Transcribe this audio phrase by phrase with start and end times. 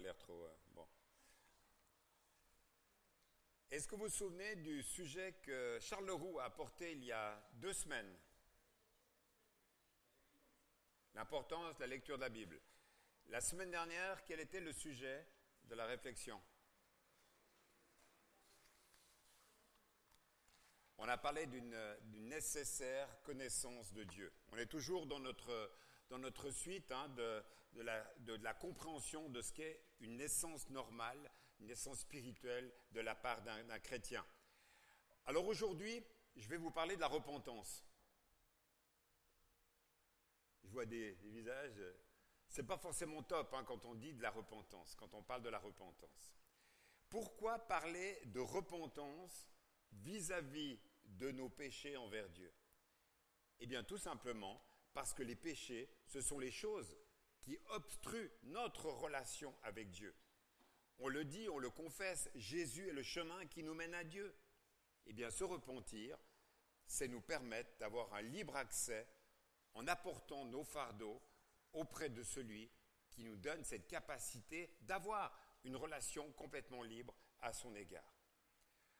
[0.00, 0.44] l'air trop...
[0.44, 0.86] euh, bon.
[3.70, 7.42] Est-ce que vous vous souvenez du sujet que Charles Leroux a apporté il y a
[7.54, 8.16] deux semaines?
[11.14, 12.60] L'importance de la lecture de la Bible.
[13.28, 15.26] La semaine dernière, quel était le sujet
[15.64, 16.40] de la réflexion?
[20.98, 24.32] On a parlé d'une d'une nécessaire connaissance de Dieu.
[24.52, 25.72] On est toujours dans notre,
[26.08, 30.68] dans notre suite hein, de, de, la, de la compréhension de ce qu'est une naissance
[30.70, 34.24] normale, une naissance spirituelle de la part d'un chrétien.
[35.24, 36.04] Alors aujourd'hui,
[36.36, 37.84] je vais vous parler de la repentance.
[40.64, 41.82] Je vois des, des visages.
[42.48, 45.48] C'est pas forcément top hein, quand on dit de la repentance, quand on parle de
[45.48, 46.36] la repentance.
[47.08, 49.48] Pourquoi parler de repentance
[49.92, 52.52] vis-à-vis de nos péchés envers Dieu?
[53.58, 56.96] Eh bien, tout simplement parce que les péchés, ce sont les choses
[57.46, 60.12] qui obstruent notre relation avec Dieu.
[60.98, 64.36] On le dit, on le confesse, Jésus est le chemin qui nous mène à Dieu.
[65.06, 66.18] Eh bien, se repentir,
[66.88, 69.06] c'est nous permettre d'avoir un libre accès
[69.74, 71.22] en apportant nos fardeaux
[71.72, 72.68] auprès de celui
[73.10, 78.12] qui nous donne cette capacité d'avoir une relation complètement libre à son égard.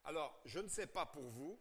[0.05, 1.61] Alors, je ne sais pas pour vous,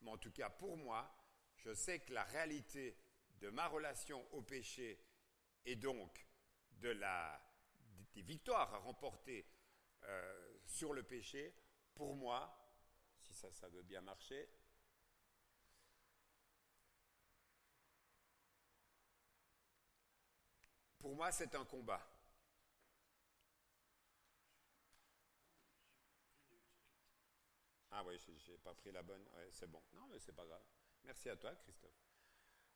[0.00, 1.08] mais en tout cas pour moi,
[1.54, 2.98] je sais que la réalité
[3.38, 4.98] de ma relation au péché
[5.66, 6.26] et donc
[6.70, 7.40] de la,
[8.14, 9.46] des victoires à remporter
[10.04, 11.54] euh, sur le péché,
[11.94, 12.56] pour moi,
[13.18, 14.48] si ça, veut bien marcher,
[20.98, 22.06] pour moi, c'est un combat.
[27.90, 29.24] Ah oui, j'ai- pas pris la bonne.
[29.50, 29.82] C'est bon.
[29.94, 30.62] Non, mais c'est pas grave.
[31.04, 31.90] Merci à toi, Christophe.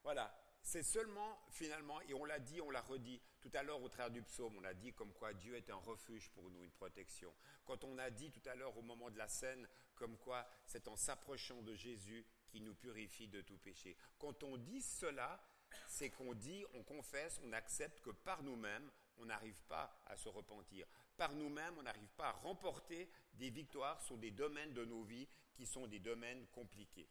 [0.03, 0.50] Voilà.
[0.63, 4.11] C'est seulement, finalement, et on l'a dit, on l'a redit, tout à l'heure au travers
[4.11, 7.35] du psaume, on a dit comme quoi Dieu est un refuge pour nous, une protection.
[7.65, 10.89] Quand on a dit tout à l'heure au moment de la scène, comme quoi c'est
[10.89, 13.97] en s'approchant de Jésus qui nous purifie de tout péché.
[14.19, 15.43] Quand on dit cela,
[15.87, 20.29] c'est qu'on dit, on confesse, on accepte que par nous-mêmes, on n'arrive pas à se
[20.29, 20.87] repentir.
[21.17, 25.29] Par nous-mêmes, on n'arrive pas à remporter des victoires sur des domaines de nos vies
[25.55, 27.09] qui sont des domaines compliqués.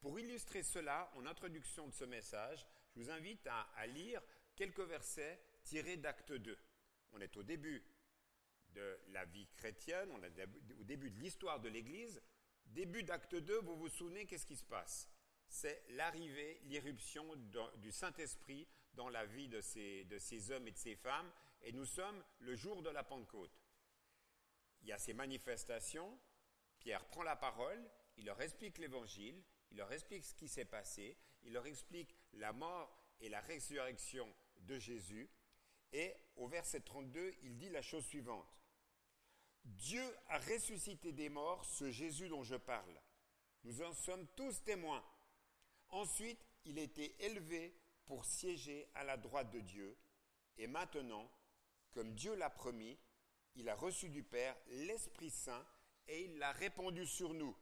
[0.00, 4.22] Pour illustrer cela, en introduction de ce message, je vous invite à, lire
[4.54, 6.56] quelques versets tirés d'Acte 2.
[7.12, 7.84] On est au début
[8.70, 10.48] de la vie chrétienne, on est
[10.78, 12.22] au début de l'histoire de l'Église.
[12.66, 15.08] Début d'Acte 2, vous vous souvenez, qu'est-ce qui se passe?
[15.48, 17.24] C'est l'arrivée, l'irruption
[17.76, 21.30] du Saint-Esprit dans la vie de ces hommes et de ces femmes,
[21.62, 23.58] et nous sommes le jour de la Pentecôte.
[24.82, 26.18] Il y a ces manifestations,
[26.78, 27.82] Pierre prend la parole,
[28.16, 32.52] il leur explique l'évangile, il leur explique ce qui s'est passé, il leur explique la
[32.52, 35.28] mort et la résurrection de Jésus,
[35.92, 38.46] et au verset 32, il dit la chose suivante.
[39.64, 43.00] Dieu a ressuscité des morts ce Jésus dont je parle.
[43.64, 45.04] Nous en sommes tous témoins.
[45.88, 47.74] Ensuite, il était élevé
[48.06, 49.96] pour siéger à la droite de Dieu,
[50.58, 51.30] et maintenant,
[51.92, 52.98] comme Dieu l'a promis,
[53.54, 55.66] il a reçu du Père l'Esprit Saint
[56.08, 57.56] et il l'a répandu sur nous.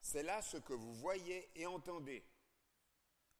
[0.00, 2.24] C'est là ce que vous voyez et entendez.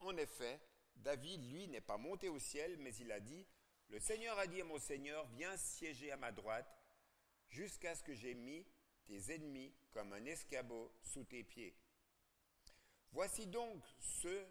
[0.01, 0.61] En effet,
[0.97, 3.47] David, lui, n'est pas monté au ciel, mais il a dit,
[3.89, 6.69] Le Seigneur a dit à mon Seigneur, viens siéger à ma droite,
[7.49, 8.67] jusqu'à ce que j'ai mis
[9.07, 11.75] tes ennemis comme un escabeau sous tes pieds.
[13.13, 14.47] Voici donc ce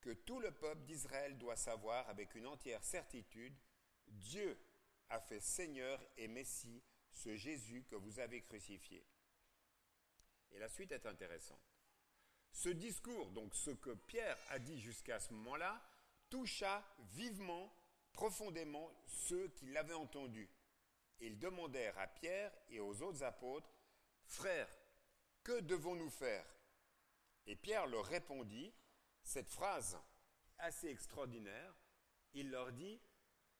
[0.00, 3.56] que tout le peuple d'Israël doit savoir avec une entière certitude.
[4.06, 4.58] Dieu
[5.08, 9.04] a fait Seigneur et Messie ce Jésus que vous avez crucifié.
[10.52, 11.60] Et la suite est intéressante.
[12.52, 15.82] Ce discours, donc ce que Pierre a dit jusqu'à ce moment-là,
[16.28, 17.72] toucha vivement,
[18.12, 20.48] profondément ceux qui l'avaient entendu.
[21.20, 23.70] Ils demandèrent à Pierre et aux autres apôtres,
[24.24, 24.70] Frères,
[25.42, 26.46] que devons-nous faire?
[27.46, 28.72] Et Pierre leur répondit,
[29.22, 29.98] cette phrase
[30.58, 31.74] assez extraordinaire,
[32.32, 33.00] il leur dit,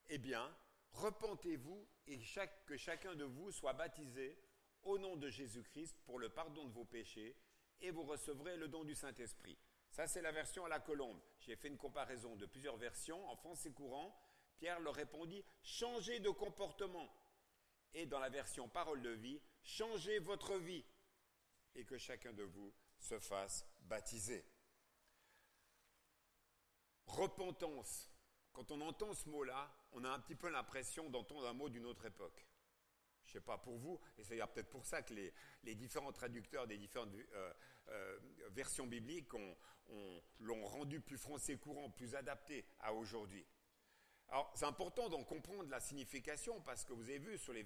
[0.09, 0.55] Eh bien,
[0.93, 2.21] repentez-vous et
[2.67, 4.39] que chacun de vous soit baptisé
[4.85, 7.37] au nom de Jésus-Christ pour le pardon de vos péchés
[7.81, 9.59] et vous recevrez le don du Saint-Esprit.
[9.91, 11.21] Ça, c'est la version à la colombe.
[11.41, 13.29] J'ai fait une comparaison de plusieurs versions.
[13.29, 14.17] En français courant,
[14.59, 17.13] Pierre leur répondit, changez de comportement.
[17.93, 20.85] Et dans la version parole de vie, changez votre vie
[21.75, 24.45] et que chacun de vous se fasse baptiser.
[27.07, 28.09] Repentance.
[28.53, 31.87] Quand on entend ce mot-là, on a un petit peu l'impression d'entendre un mot d'une
[31.87, 32.47] autre époque.
[33.31, 36.67] Je ne sais pas pour vous, et c'est peut-être pour ça que les, différents traducteurs
[36.67, 37.53] des différentes euh,
[37.91, 38.19] euh,
[38.51, 39.57] versions bibliques ont-
[39.91, 43.47] ont- l'ont rendu plus français courant, plus adapté à aujourd'hui.
[44.31, 47.63] Alors, c'est important d'en comprendre la signification parce que vous avez vu sur les,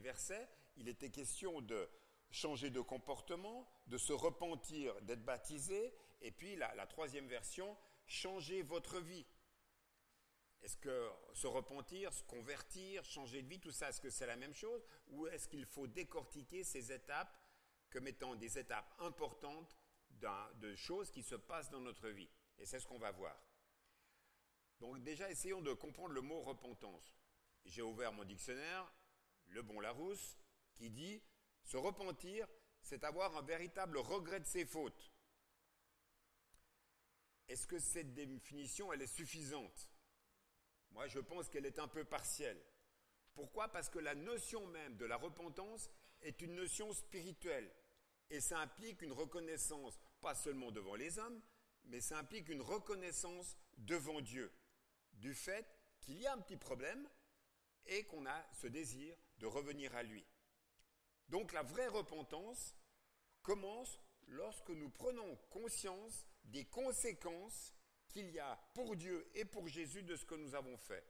[0.00, 0.46] versets,
[0.76, 1.88] il était question de
[2.30, 9.00] changer de comportement, de se repentir, d'être baptisé, et puis la troisième version, changer votre
[9.00, 9.26] vie.
[10.62, 14.36] Est-ce que se repentir, se convertir, changer de vie, tout ça, est-ce que c'est la
[14.36, 17.36] même chose Ou est-ce qu'il faut décortiquer ces étapes
[17.90, 19.76] comme étant des étapes importantes
[20.10, 22.30] de choses qui se passent dans notre vie?
[22.58, 23.36] Et c'est ce qu'on va voir.
[24.78, 27.16] Donc déjà, essayons de comprendre le mot repentance.
[27.64, 28.92] J'ai ouvert mon dictionnaire,
[29.46, 30.38] le bon Larousse,
[30.74, 31.22] qui dit
[31.64, 32.46] se repentir,
[32.82, 35.12] c'est avoir un véritable regret de ses fautes.
[37.48, 39.91] Est-ce que cette définition, elle est suffisante?
[40.92, 42.60] Moi, je pense qu'elle est un peu partielle.
[43.34, 43.68] Pourquoi?
[43.68, 45.90] Parce que la notion même de la repentance
[46.20, 47.70] est une notion spirituelle.
[48.30, 51.40] Et ça implique une reconnaissance, pas seulement devant les hommes,
[51.84, 54.52] mais ça implique une reconnaissance devant Dieu,
[55.14, 55.66] du fait
[56.00, 57.08] qu'il y a un petit problème
[57.86, 60.24] et qu'on a ce désir de revenir à lui.
[61.28, 62.76] Donc la vraie repentance
[63.42, 63.98] commence
[64.28, 67.74] lorsque nous prenons conscience des conséquences
[68.12, 71.04] qu'il y a pour Dieu et pour Jésus de ce que nous avons fait.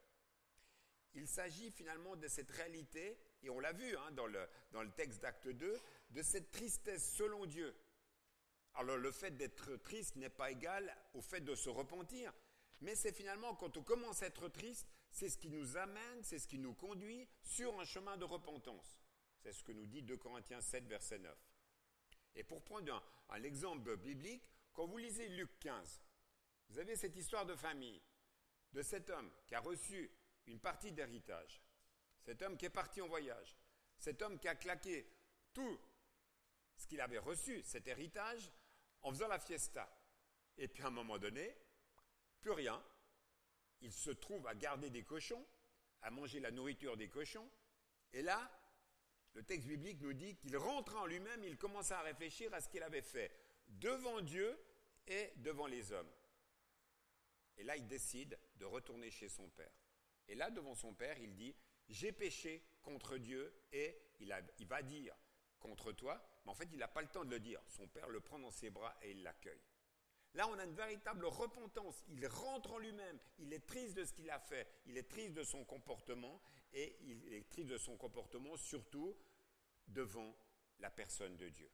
[1.14, 4.90] Il s'agit finalement de cette réalité, et on l'a vu hein, dans, le, dans le
[4.92, 5.78] texte d'acte 2,
[6.10, 7.74] de cette tristesse selon Dieu.
[8.74, 12.32] Alors le fait d'être triste n'est pas égal au fait de se repentir,
[12.80, 16.38] mais c'est finalement quand on commence à être triste, c'est ce qui nous amène, c'est
[16.38, 18.98] ce qui nous conduit sur un chemin de repentance.
[19.42, 21.36] C'est ce que nous dit 2 Corinthiens 7, verset 9.
[22.36, 23.02] Et pour prendre un,
[23.36, 26.00] un exemple biblique, quand vous lisez Luc 15,
[26.72, 28.00] vous avez cette histoire de famille,
[28.72, 30.10] de cet homme qui a reçu
[30.46, 31.60] une partie d'héritage,
[32.22, 33.58] cet homme qui est parti en voyage,
[33.98, 35.06] cet homme qui a claqué
[35.52, 35.78] tout
[36.74, 38.50] ce qu'il avait reçu, cet héritage,
[39.02, 39.86] en faisant la fiesta.
[40.56, 41.54] Et puis à un moment donné,
[42.40, 42.82] plus rien.
[43.82, 45.44] Il se trouve à garder des cochons,
[46.00, 47.50] à manger la nourriture des cochons.
[48.14, 48.50] Et là,
[49.34, 52.70] le texte biblique nous dit qu'il rentre en lui-même, il commença à réfléchir à ce
[52.70, 53.30] qu'il avait fait
[53.68, 54.58] devant Dieu
[55.06, 56.10] et devant les hommes.
[57.56, 59.72] Et là, il décide de retourner chez son père.
[60.28, 61.54] Et là, devant son père, il dit,
[61.88, 64.28] j'ai péché contre Dieu et il,
[64.66, 65.14] va dire
[65.60, 67.60] contre toi, mais en fait, il n'a pas le temps de le dire.
[67.68, 69.60] Son père le prend dans ses bras et il l'accueille.
[70.34, 72.02] Là, on a une véritable repentance.
[72.08, 73.18] Il rentre en lui-même.
[73.38, 74.66] Il est triste de ce qu'il a fait.
[74.86, 76.40] Il est triste de son comportement
[76.72, 79.14] et il est triste de son comportement surtout
[79.88, 80.34] devant
[80.78, 81.70] la personne de Dieu.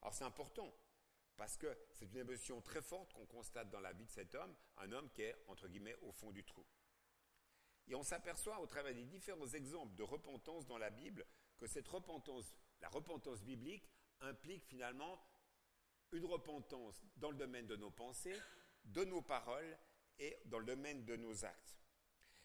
[0.00, 0.72] Alors c'est important
[1.36, 4.54] parce que c'est une émotion très forte qu'on constate dans la vie de cet homme,
[4.78, 6.64] un homme qui est, entre guillemets, au fond du trou.
[7.88, 11.24] Et on s'aperçoit au travers des différents exemples de repentance dans la Bible
[11.58, 13.88] que cette repentance, la repentance biblique,
[14.20, 15.22] implique finalement
[16.12, 18.38] une repentance dans le domaine de nos pensées,
[18.84, 19.78] de nos paroles
[20.18, 21.76] et dans le domaine de nos actes.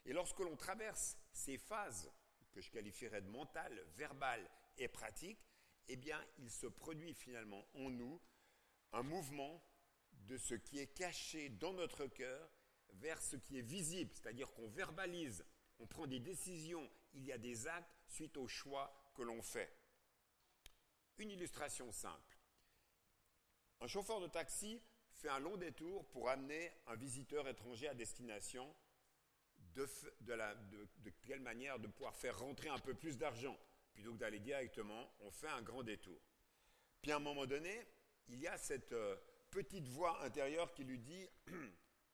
[0.05, 2.11] Et lorsque l'on traverse ces phases
[2.51, 5.45] que je qualifierais de mentales, verbales et pratiques,
[5.87, 8.21] eh bien, il se produit finalement en nous
[8.93, 9.63] un mouvement
[10.11, 12.49] de ce qui est caché dans notre cœur
[12.93, 15.45] vers ce qui est visible, c'est-à-dire qu'on verbalise,
[15.79, 19.73] on prend des décisions, il y a des actes suite au choix que l'on fait.
[21.17, 22.37] Une illustration simple.
[23.79, 24.81] Un chauffeur de taxi
[25.11, 28.75] fait un long détour pour amener un visiteur étranger à destination.
[29.75, 29.87] De,
[30.19, 33.57] de quelle manière de pouvoir faire rentrer un peu plus d'argent
[33.93, 36.19] plutôt que d'aller directement, on fait un grand détour.
[37.01, 37.87] Puis à un moment donné,
[38.27, 39.15] il y a cette euh,
[39.49, 41.27] petite voix intérieure qui lui dit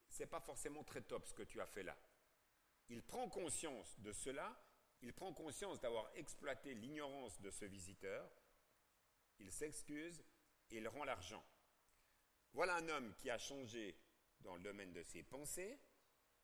[0.10, 1.98] c'est pas forcément très top ce que tu as fait là.
[2.90, 4.58] Il prend conscience de cela,
[5.02, 8.30] il prend conscience d'avoir exploité l'ignorance de ce visiteur,
[9.40, 10.24] il s'excuse
[10.72, 11.46] et il rend l'argent.
[12.54, 14.00] Voilà un homme qui a changé
[14.40, 15.80] dans le domaine de ses pensées,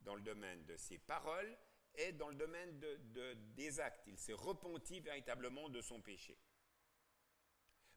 [0.01, 1.57] dans le domaine de ses paroles
[1.95, 2.79] et dans le domaine
[3.55, 4.03] des actes.
[4.07, 6.37] Il s'est repenti véritablement de son péché.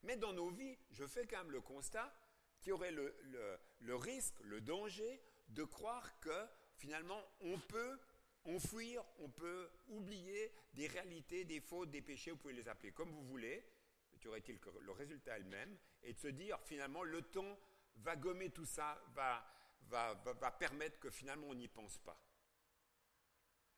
[0.06, 2.14] Mais dans nos vies, je fais quand même le constat
[2.60, 6.46] qu'il y aurait le, risque, le danger de croire que
[6.76, 7.98] finalement on peut
[8.44, 13.10] enfouir, on peut oublier des réalités, des fautes, des péchés, vous pouvez les appeler comme
[13.10, 13.66] vous voulez,
[14.20, 17.58] tu aurait-il que le résultat est le même, et de se dire finalement le temps
[17.96, 19.44] va gommer tout ça, va,
[20.60, 22.20] permettre que finalement on n'y pense pas.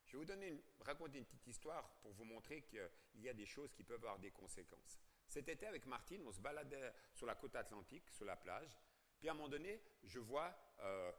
[0.04, 2.90] Je vais vous donner raconter une petite histoire pour vous montrer qu'il
[3.22, 5.07] y a des choses qui peuvent avoir des conséquences.
[5.28, 8.78] Cet été, avec Martine, on se baladait sur la côte atlantique, sur la plage.
[9.18, 11.12] Puis à un moment donné, je vois, euh,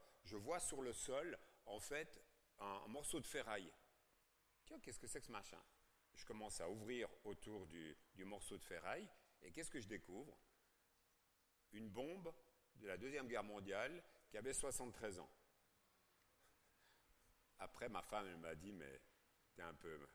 [0.59, 2.19] sur le sol, en fait,
[2.57, 3.71] un, morceau de ferraille.
[4.65, 5.61] Tiens, qu'est-ce que c'est que ce machin?
[6.13, 9.07] Je commence à ouvrir autour du, du morceau de ferraille.
[9.41, 10.37] Et qu'est-ce que je découvre?
[11.71, 12.33] Une bombe
[12.75, 15.29] de la Deuxième Guerre mondiale qui avait 73 ans.
[17.59, 19.01] après, ma femme, m'a dit, mais
[19.53, 20.07] t'es un peu,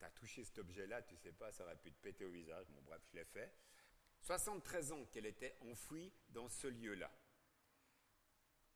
[0.00, 2.66] t'as touché cet objet-là, tu sais pas, ça aurait pu te péter au visage.
[2.70, 3.54] Bon, bref, je l'ai fait.
[4.22, 7.10] 73 ans qu'elle était enfouie dans ce lieu-là.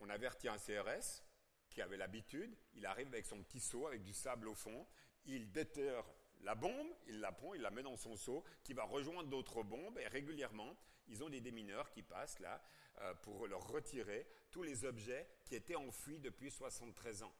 [0.00, 1.22] On avertit un CRS
[1.70, 4.86] qui avait l'habitude, il arrive avec son petit seau avec du sable au fond,
[5.24, 6.04] il déterre
[6.42, 9.62] la bombe, il la prend, il la met dans son seau, qui va rejoindre d'autres
[9.62, 10.76] bombes, et régulièrement,
[11.08, 12.62] ils ont des démineurs qui passent là
[13.00, 17.34] euh, pour leur retirer tous les objets qui étaient enfouis depuis 73 ans.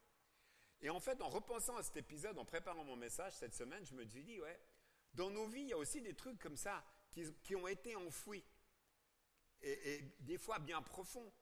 [0.85, 3.95] Et en fait, en repensant à cet épisode, en préparant mon message cette semaine, je
[3.95, 4.61] me suis dit, ouais,
[5.15, 6.85] dans nos vies, il y a aussi des trucs comme ça
[7.43, 8.45] qui, ont été enfouis,
[9.63, 11.33] et, des fois bien profonds.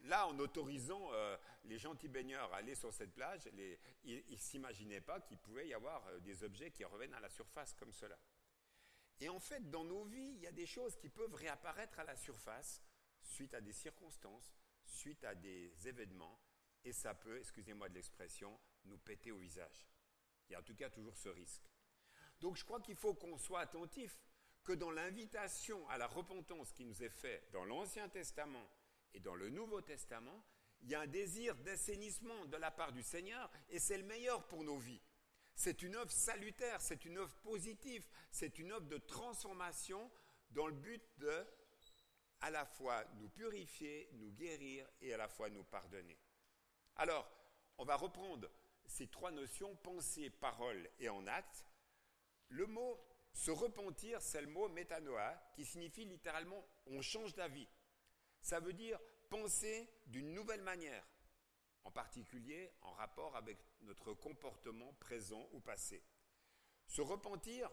[0.00, 3.48] Là, en autorisant euh, les gentils baigneurs à aller sur cette plage,
[4.04, 7.30] ils ne s'imaginaient pas qu'il pouvait y avoir euh, des objets qui reviennent à la
[7.30, 8.18] surface comme cela.
[9.20, 12.04] Et en fait, dans nos vies, il y a des choses qui peuvent réapparaître à
[12.04, 12.82] la surface
[13.22, 14.52] suite à des circonstances,
[14.84, 16.38] suite à des événements,
[16.84, 19.88] et ça peut, excusez-moi de l'expression, nous péter au visage.
[20.48, 21.62] Il y a en tout cas toujours ce risque.
[22.40, 24.18] Donc je crois qu'il faut qu'on soit attentif
[24.64, 28.68] que dans l'invitation à la repentance qui nous est faite dans l'Ancien Testament
[29.14, 30.44] et dans le Nouveau Testament,
[30.80, 34.46] il y a un désir d'assainissement de la part du Seigneur et c'est le meilleur
[34.48, 35.00] pour nos vies.
[35.54, 40.10] C'est une œuvre salutaire, c'est une œuvre positive, c'est une œuvre de transformation
[40.50, 41.46] dans le but de
[42.40, 46.18] à la fois nous purifier, nous guérir et à la fois nous pardonner.
[46.96, 47.30] Alors,
[47.78, 48.50] on va reprendre
[48.92, 51.64] ces trois notions, pensée, parole et en acte.
[52.48, 53.00] Le mot
[53.32, 57.68] se repentir, c'est le mot métanoa, qui signifie littéralement on change d'avis.
[58.42, 61.04] Ça veut dire penser d'une nouvelle manière,
[61.84, 66.04] en particulier en rapport avec notre comportement présent ou passé.
[66.86, 67.70] Se repentir,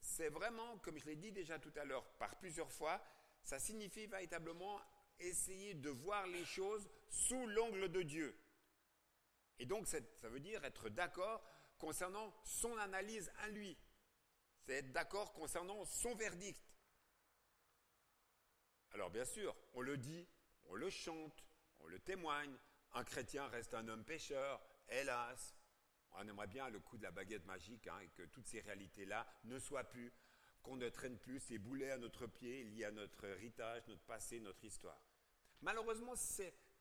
[0.00, 3.02] c'est vraiment, comme je l'ai dit déjà tout à l'heure par plusieurs fois,
[3.42, 4.80] ça signifie véritablement
[5.18, 8.38] essayer de voir les choses sous l'angle de Dieu.
[9.60, 11.46] Et donc ça veut dire être d'accord
[11.78, 13.78] concernant son analyse à lui,
[14.64, 16.60] c'est être d'accord concernant son verdict.
[18.92, 20.26] Alors bien sûr, on le dit,
[20.64, 21.44] on le chante,
[21.80, 22.56] on le témoigne,
[22.94, 25.54] un chrétien reste un homme pécheur, hélas.
[26.12, 29.26] On aimerait bien le coup de la baguette magique hein, et que toutes ces réalités-là
[29.44, 30.12] ne soient plus,
[30.62, 34.40] qu'on ne traîne plus ces boulets à notre pied liés à notre héritage, notre passé,
[34.40, 35.00] notre histoire.
[35.60, 36.14] Malheureusement,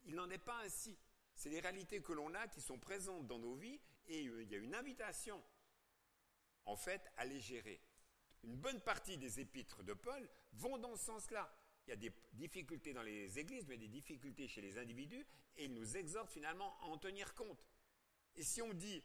[0.06, 0.98] il n'en est pas ainsi.
[1.40, 4.56] C'est les réalités que l'on a qui sont présentes dans nos vies et il y
[4.56, 5.42] a une invitation
[6.66, 7.80] en fait, à les gérer.
[8.44, 11.50] Une bonne partie des épîtres de Paul vont dans ce sens-là.
[11.88, 15.64] Il y a des difficultés dans les églises, mais des difficultés chez les individus, et
[15.64, 17.66] il nous exhorte finalement à en tenir compte.
[18.36, 19.02] Et si on dit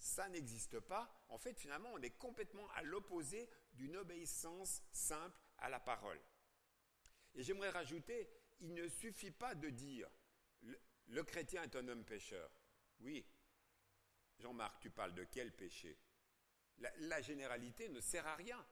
[0.00, 5.68] ça n'existe pas, en fait, finalement, on est complètement à l'opposé d'une obéissance simple à
[5.68, 6.20] la parole.
[7.36, 10.08] Et j'aimerais rajouter, il ne suffit pas de dire
[11.08, 12.50] le, chrétien est un homme pécheur.
[13.00, 13.26] Oui.
[14.38, 15.98] Jean-Marc, tu parles de quel péché?
[16.78, 18.64] La, généralité ne sert à rien.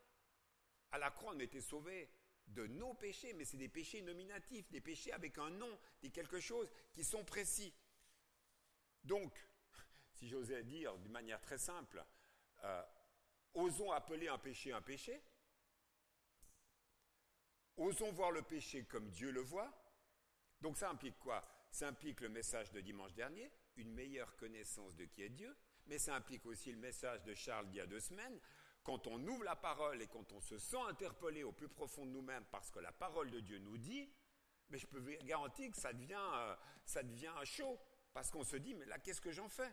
[0.92, 2.08] À la croix, on était sauvés
[2.46, 6.38] de nos péchés, mais c'est des péchés nominatifs, des péchés avec un nom, des quelque
[6.38, 7.74] chose qui sont précis.
[9.02, 9.34] Donc,
[10.12, 12.04] si j'osais dire d'une manière très simple,
[12.62, 12.82] euh,
[13.54, 15.20] osons appeler un péché un péché,
[17.76, 19.72] osons voir le péché comme Dieu le voit.
[20.60, 21.44] Donc ça implique quoi?
[21.70, 25.54] Ça implique le message de dimanche dernier, une meilleure connaissance de qui est Dieu,
[25.86, 28.40] mais ça implique aussi le message de Charles d'il y a deux semaines.
[28.82, 32.10] Quand on ouvre la parole et quand on se sent interpellé au plus profond de
[32.10, 34.08] nous-mêmes parce que la parole de Dieu nous dit,
[34.68, 37.78] mais je peux vous garantir que ça devient, euh, ça devient chaud
[38.12, 39.72] parce qu'on se dit, mais là, qu'est-ce que j'en fais?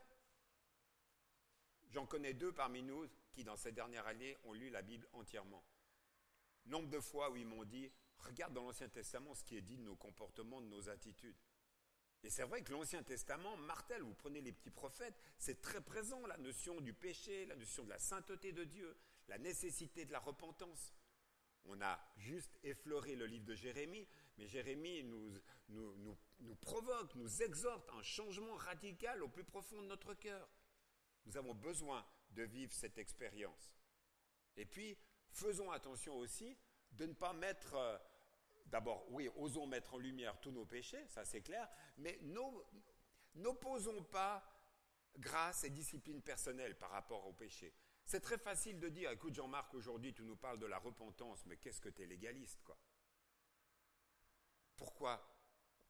[1.89, 5.63] J'en connais deux parmi nous qui, dans ces dernières années, ont lu la Bible entièrement.
[6.65, 9.77] Nombre de fois où ils m'ont dit, regarde dans l'Ancien Testament ce qui est dit
[9.77, 11.35] de nos comportements, de nos attitudes.
[12.23, 16.25] Et c'est vrai que l'Ancien Testament martèle, vous prenez les petits prophètes, c'est très présent
[16.25, 20.19] la notion du péché, la notion de la sainteté de Dieu, la nécessité de la
[20.19, 20.93] repentance.
[21.65, 25.33] On a juste effleuré le livre de Jérémie, mais Jérémie nous,
[25.69, 30.49] nous, provoque, nous exhorte un changement radical au plus profond de notre cœur.
[31.25, 33.77] Nous avons besoin de vivre cette expérience.
[34.55, 34.97] Et puis,
[35.29, 36.57] faisons attention aussi
[36.91, 37.97] de ne pas mettre euh,
[38.65, 42.19] D'abord, oui, osons mettre en lumière tous nos péchés, ça c'est clair, mais
[43.35, 44.43] n'opposons pas
[45.17, 47.73] grâce et discipline personnelle par rapport au péché.
[48.05, 51.57] C'est très facile de dire, écoute Jean-Marc, aujourd'hui tu nous parles de la repentance, mais
[51.57, 52.77] qu'est-ce que tu es légaliste, quoi?
[54.75, 55.29] Pourquoi?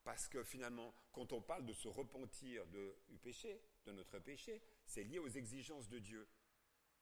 [0.03, 5.03] Parce que finalement, quand on parle de se repentir du péché, de notre péché, c'est
[5.03, 6.27] lié aux exigences de Dieu.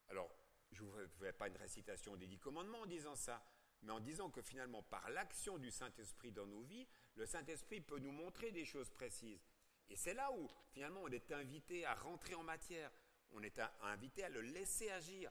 [0.08, 0.32] Alors,
[0.70, 3.44] je ne vous fais pas une récitation des dix commandements en disant ça,
[3.82, 6.86] mais en disant que finalement, par l'action du Saint-Esprit dans nos vies,
[7.16, 9.44] le Saint-Esprit peut nous montrer des choses précises.
[9.88, 12.90] Et c'est là où finalement on est invité à rentrer en matière,
[13.32, 15.30] on est invité à le laisser agir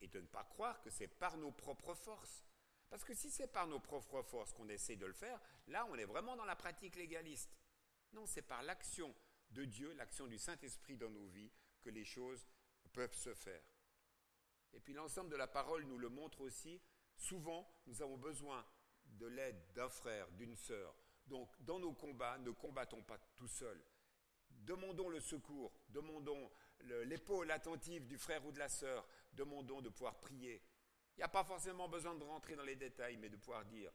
[0.00, 2.44] et de ne pas croire que c'est par nos propres forces.
[2.88, 5.94] Parce que si c'est par nos propres forces qu'on essaie de le faire, là on
[5.96, 7.56] est vraiment dans la pratique légaliste.
[8.12, 9.14] Non, c'est par l'action
[9.50, 11.50] de Dieu, l'action du Saint-Esprit dans nos vies,
[11.82, 12.46] que les choses
[12.92, 13.62] peuvent se faire.
[14.72, 16.80] Et puis l'ensemble de la parole nous le montre aussi.
[17.22, 18.66] Souvent, nous avons besoin
[19.04, 20.92] de l'aide d'un frère, d'une sœur.
[21.28, 23.80] Donc, dans nos combats, ne combattons pas tout seuls.
[24.50, 26.50] Demandons le secours, demandons
[27.04, 30.64] l'épaule attentive du frère ou de la sœur, demandons de pouvoir prier.
[31.14, 33.92] Il n'y a pas forcément besoin de rentrer dans les détails, mais de pouvoir dire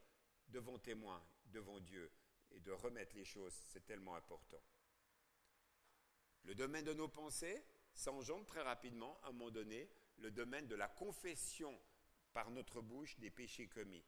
[0.48, 2.10] devant témoin, devant Dieu,
[2.52, 4.62] et de remettre les choses, c'est tellement important.
[6.44, 8.10] Le domaine de nos pensées, ça
[8.46, 11.78] très rapidement, à un moment donné, le domaine de la confession
[12.32, 14.04] par notre bouche des péchés commis.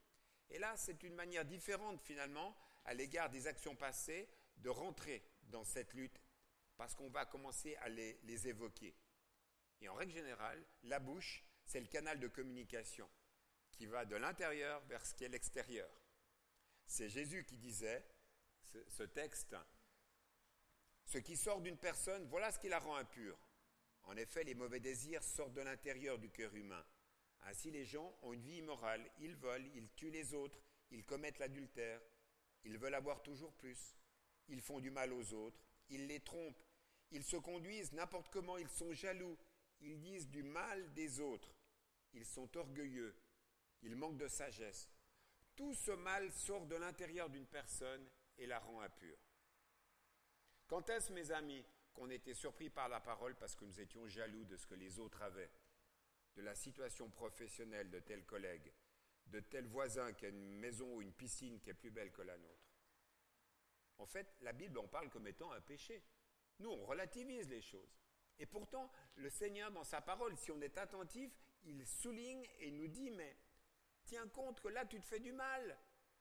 [0.50, 5.65] Et là, c'est une manière différente finalement, à l'égard des actions passées, de rentrer dans
[5.65, 6.21] cette lutte,
[6.77, 8.97] parce qu'on va commencer à les, évoquer.
[9.81, 13.09] Et en règle générale, la bouche, c'est le canal de communication
[13.73, 15.91] qui va de l'intérieur vers ce qui est l'extérieur.
[16.87, 18.05] C'est Jésus qui disait,
[18.89, 19.57] ce texte,
[21.07, 23.39] ce qui sort d'une personne, voilà ce qui la rend impure.
[24.05, 26.85] En effet, les mauvais désirs sortent de l'intérieur du cœur humain.
[27.42, 29.11] Ainsi, les gens ont une vie immorale.
[29.18, 30.59] Ils volent, ils tuent les autres,
[30.90, 32.00] ils commettent l'adultère,
[32.64, 33.97] ils veulent avoir toujours plus.
[34.49, 36.64] Ils font du mal aux autres, ils les trompent,
[37.11, 39.38] ils se conduisent n'importe comment, ils sont jaloux,
[39.80, 41.54] ils disent du mal des autres,
[42.12, 43.14] ils sont orgueilleux,
[43.82, 44.90] ils manquent de sagesse.
[45.56, 49.19] Tout ce mal sort de l'intérieur d'une personne et la rend impure.
[50.67, 54.45] Quand est-ce, mes amis, qu'on était surpris par la parole parce que nous étions jaloux
[54.45, 55.50] de ce que les autres avaient,
[56.41, 58.73] la situation professionnelle de tel collègue,
[59.26, 62.23] de tel voisin qui a une maison ou une piscine qui est plus belle que
[62.23, 62.71] la nôtre.
[63.99, 66.03] En fait, la Bible en parle comme étant un péché.
[66.59, 68.00] Nous, on relativise les choses.
[68.39, 71.31] Et pourtant, le Seigneur, dans sa parole, si on est attentif,
[71.65, 73.37] il souligne et nous dit, mais
[74.05, 75.79] tiens compte que là, tu te fais du mal.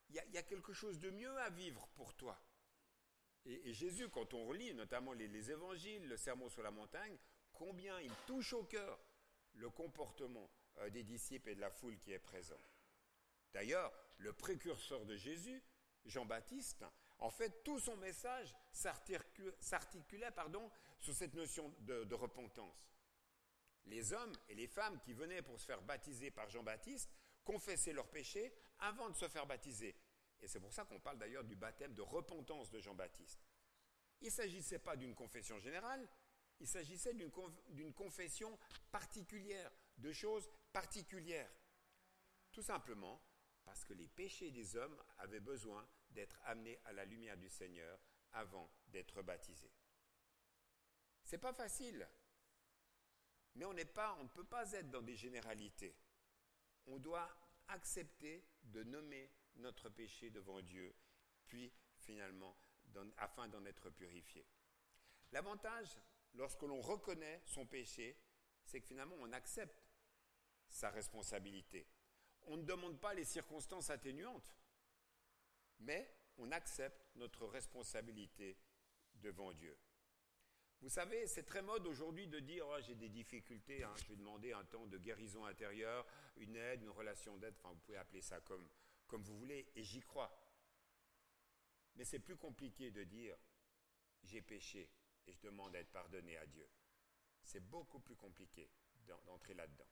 [0.10, 2.38] Il y, a, quelque chose de mieux à vivre pour toi.
[3.46, 7.16] Et, Jésus, quand on relit notamment les, évangiles, le sermon sur la montagne,
[7.54, 9.00] combien il touche au cœur
[9.60, 12.76] le comportement euh, des disciples et de la foule qui est présente.
[13.54, 15.64] D'ailleurs, le précurseur de Jésus,
[16.06, 16.86] Jean-Baptiste,
[17.20, 22.90] en fait, tout son message s'articulait pardon, sur cette notion de, de repentance.
[23.86, 27.10] Les hommes et les femmes qui venaient pour se faire baptiser par Jean-Baptiste
[27.44, 29.96] confessaient leurs péchés avant de se faire baptiser.
[30.42, 33.42] Et c'est pour ça qu'on parle d'ailleurs du baptême de repentance de Jean-Baptiste.
[34.22, 36.08] Il ne s'agissait pas d'une confession générale,
[36.60, 38.58] il s'agissait d'une confession
[38.92, 41.52] particulière, de choses particulières.
[42.52, 43.22] Tout simplement
[43.64, 48.00] parce que les péchés des hommes avaient besoin d'être amenés à la lumière du Seigneur
[48.34, 49.72] avant d'être baptisés.
[51.24, 52.08] C'est pas facile,
[53.56, 55.96] mais on n'est pas, on ne peut pas être dans des généralités.
[56.88, 57.30] On doit
[57.68, 60.96] accepter de nommer notre péché devant Dieu,
[61.46, 62.58] puis finalement,
[63.18, 64.46] afin d'en être purifié.
[65.32, 66.00] L'avantage,
[66.34, 68.18] lorsque l'on reconnaît son péché,
[68.64, 69.84] c'est que finalement on accepte
[70.70, 71.88] sa responsabilité.
[72.44, 74.56] On ne demande pas les circonstances atténuantes,
[75.80, 78.58] mais on accepte notre responsabilité
[79.16, 79.78] devant Dieu.
[80.82, 84.16] Vous savez, c'est très mode aujourd'hui de dire oh, j'ai des difficultés, hein, je vais
[84.16, 86.06] demander un temps de guérison intérieure,
[86.38, 90.32] une aide, une relation d'aide, vous pouvez appeler ça comme vous voulez, et j'y crois.
[91.96, 93.36] Mais c'est plus compliqué de dire
[94.24, 94.90] j'ai péché
[95.30, 96.68] et je demande à être pardonné à Dieu.
[97.44, 98.70] C'est beaucoup plus compliqué
[99.26, 99.88] d'entrer là-dedans.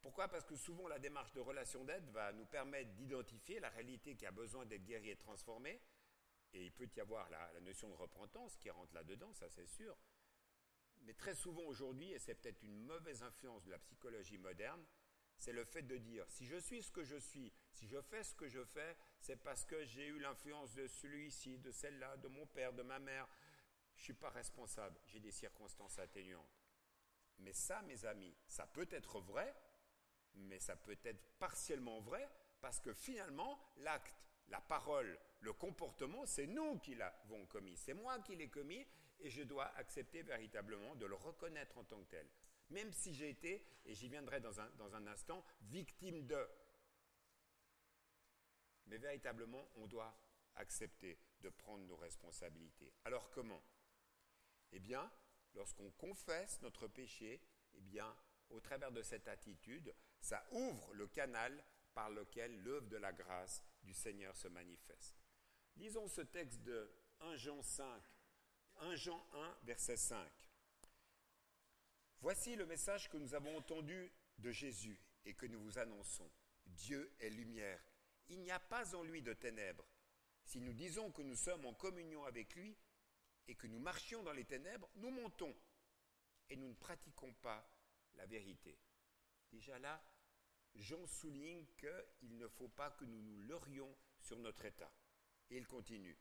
[0.00, 0.28] Pourquoi?
[0.28, 4.26] Parce que souvent la démarche de relation d'aide va nous permettre d'identifier la réalité qui
[4.26, 5.80] a besoin d'être guérie et transformée.
[6.52, 9.66] Et il peut y avoir la, la notion de repentance qui rentre là-dedans, ça c'est
[9.66, 9.96] sûr.
[11.02, 14.84] Mais très souvent aujourd'hui, et c'est peut-être une mauvaise influence de la psychologie moderne,
[15.38, 18.22] c'est le fait de dire, si je suis ce que je suis, si je fais
[18.22, 22.28] ce que je fais, c'est parce que j'ai eu l'influence de celui-ci, de celle-là, de
[22.28, 23.28] mon père, de ma mère.
[23.96, 26.62] Je ne suis pas responsable, j'ai des circonstances atténuantes.
[27.38, 29.54] Mais ça, mes amis, ça peut être vrai,
[30.34, 32.28] mais ça peut être partiellement vrai,
[32.60, 34.14] parce que finalement, l'acte,
[34.48, 38.86] la parole, le comportement, c'est nous qui l'avons commis, c'est moi qui l'ai commis,
[39.20, 42.28] et je dois accepter véritablement de le reconnaître en tant que tel
[42.70, 46.48] même si j'ai été, et j'y viendrai dans un, dans un instant, victime de.
[48.86, 50.16] Mais véritablement, on doit
[50.56, 52.92] accepter de prendre nos responsabilités.
[53.04, 53.62] Alors comment?
[54.72, 55.10] Eh bien,
[55.54, 57.40] lorsqu'on confesse notre péché,
[57.74, 58.14] eh bien,
[58.50, 63.62] au travers de cette attitude, ça ouvre le canal par lequel l'œuvre de la grâce
[63.82, 65.16] du Seigneur se manifeste.
[65.76, 68.02] Lisons ce texte de 1 Jean 5,
[68.78, 70.30] 1 Jean 1, verset 5.
[72.20, 76.30] Voici le message que nous avons entendu de Jésus et que nous vous annonçons.
[76.66, 77.80] Dieu est lumière.
[78.28, 79.86] Il n'y a pas en lui de ténèbres.
[80.44, 82.76] Si nous disons que nous sommes en communion avec lui
[83.48, 85.54] et que nous marchions dans les ténèbres, nous montons
[86.48, 87.68] et nous ne pratiquons pas
[88.14, 88.78] la vérité.
[89.50, 90.02] Déjà là,
[90.74, 94.92] Jean souligne qu'il ne faut pas que nous nous leurrions sur notre état.
[95.50, 96.16] Et il continue.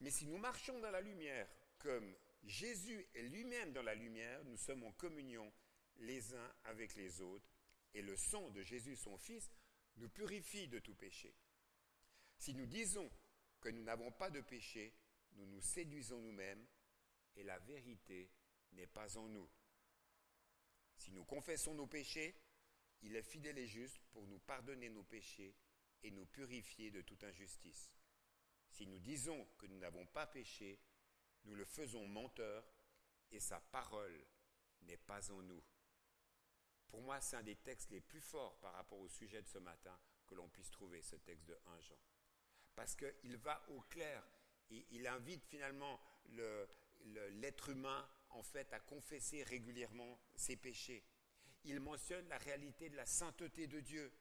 [0.00, 1.48] Mais si nous marchons dans la lumière,
[1.78, 5.52] comme Jésus est lui-même dans la lumière, nous sommes en communion
[5.98, 7.48] les uns avec les autres,
[7.94, 9.50] et le sang de Jésus, son Fils,
[9.96, 11.34] nous purifie de tout péché.
[12.36, 13.08] Si nous disons
[13.60, 14.92] que nous n'avons pas de péché,
[15.34, 16.66] nous nous séduisons nous-mêmes,
[17.36, 18.30] et la vérité
[18.72, 19.48] n'est pas en nous.
[20.96, 22.34] Si nous confessons nos péchés,
[23.02, 25.54] il est fidèle et juste pour nous pardonner nos péchés
[26.02, 27.90] et nous purifier de toute injustice.
[28.70, 30.80] Si nous disons que nous n'avons pas péché,
[31.44, 32.64] nous le faisons menteur
[33.30, 34.26] et sa parole
[34.82, 35.62] n'est pas en nous.
[36.88, 39.58] Pour moi, c'est un des textes les plus forts par rapport au sujet de ce
[39.58, 41.98] matin que l'on puisse trouver, ce texte de 1 Jean.
[42.74, 44.24] Parce qu'il va au clair,
[44.90, 46.00] il invite finalement
[47.32, 51.04] l'être humain en fait à confesser régulièrement ses péchés.
[51.64, 54.12] Il mentionne la réalité de la sainteté de Dieu.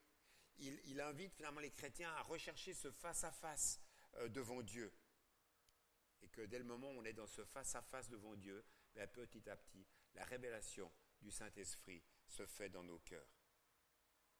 [0.59, 3.81] Il, invite finalement les chrétiens à rechercher ce face-à-face
[4.15, 4.93] euh, devant Dieu.
[6.21, 8.63] Et que dès le moment où on est dans ce face-à-face devant Dieu,
[8.93, 10.89] ben, petit à petit, la révélation
[11.21, 13.27] du Saint-Esprit se fait dans nos cœurs.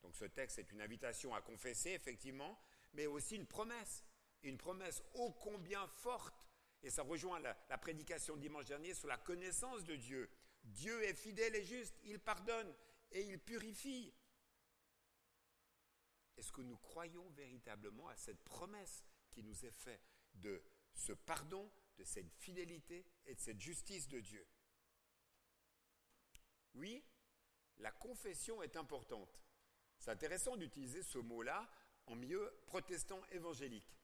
[0.04, 2.60] Donc ce texte est une invitation à confesser, effectivement,
[2.94, 4.04] mais aussi une promesse,
[4.44, 6.48] une promesse ô combien forte
[6.84, 10.30] et ça rejoint la, prédication dimanche dernier sur la connaissance de Dieu.
[10.64, 12.74] Dieu est fidèle et juste, il pardonne
[13.12, 14.14] et il purifie.
[16.36, 20.02] Est-ce que nous croyons véritablement à cette promesse qui nous est faite
[20.36, 20.62] de
[20.94, 24.46] ce pardon, de cette fidélité et de cette justice de Dieu?
[26.74, 27.06] Oui,
[27.78, 29.42] la confession est importante.
[30.00, 31.70] C'est intéressant d'utiliser ce mot-là
[32.08, 33.96] en milieu protestant évangélique.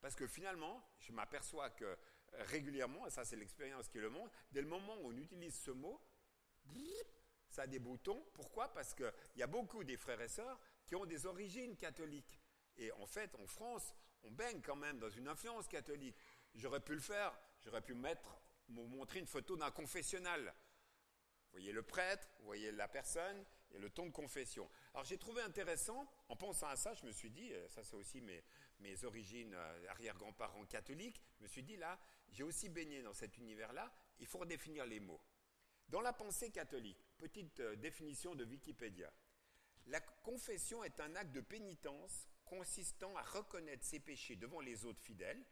[0.00, 1.96] Parce que finalement, je m'aperçois que
[2.32, 5.70] régulièrement, et ça c'est l'expérience qui le montre, dès le moment où on utilise ce
[5.70, 6.00] mot,
[7.48, 8.22] ça a des boutons.
[8.34, 8.72] Pourquoi?
[8.72, 12.40] Parce qu'il y a beaucoup des frères et sœurs qui ont des origines catholiques.
[12.76, 16.16] Et en fait, en France, on baigne quand même dans une influence catholique.
[16.54, 17.94] J'aurais pu le faire, j'aurais pu
[18.68, 20.54] montrer une photo d'un confessionnal.
[21.46, 24.68] Vous voyez le prêtre, vous voyez la personne et le ton de confession.
[24.92, 27.96] Alors j'ai trouvé intéressant, en pensant à ça, je me suis dit, euh, ça c'est
[27.96, 28.44] aussi mes,
[28.80, 31.98] mes origines euh, arrière-grands-parents catholiques, je me suis dit là,
[32.30, 35.20] j'ai aussi baigné dans cet univers-là, il faut redéfinir les mots.
[35.88, 39.12] Dans la pensée catholique, petite euh, définition de Wikipédia,
[39.86, 45.02] la confession est un acte de pénitence consistant à reconnaître ses péchés devant les autres
[45.02, 45.44] fidèles,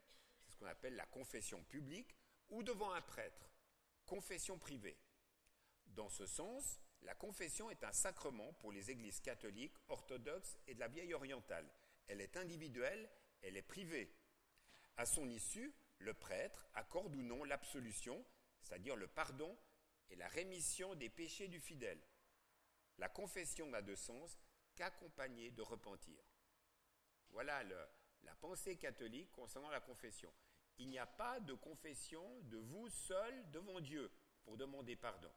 [0.43, 2.17] c'est ce qu'on appelle la confession publique,
[2.51, 3.49] ou devant un prêtre,
[4.07, 4.99] confession privée.
[5.87, 10.81] Dans ce sens, la confession est un sacrement pour les églises catholiques, orthodoxes et de
[10.81, 11.69] la vieille orientale.
[12.07, 13.11] Elle est individuelle,
[13.43, 14.15] elle est privée.
[14.97, 18.25] À son issue, le prêtre accorde ou non l'absolution,
[18.61, 19.57] c'est-à-dire le pardon
[20.11, 22.03] et la rémission des péchés du fidèle.
[22.99, 24.39] La confession n'a de sens
[24.77, 26.23] qu'accompagnée de repentir.
[27.31, 30.33] Voilà la pensée catholique concernant la confession.
[30.79, 34.11] Il n'y a pas de confession de vous seul devant Dieu
[34.45, 35.33] pour demander pardon.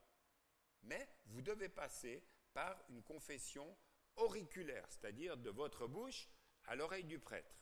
[0.84, 3.76] Mais vous devez passer par une confession
[4.16, 6.28] auriculaire, c'est-à-dire de votre bouche
[6.68, 7.56] à l'oreille du prêtre.